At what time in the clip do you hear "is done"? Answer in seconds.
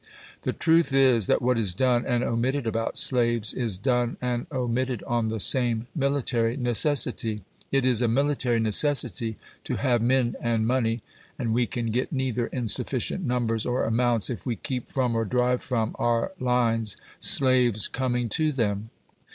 1.59-2.07, 3.53-4.17